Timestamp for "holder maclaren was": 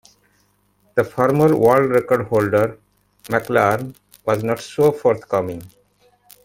2.25-4.43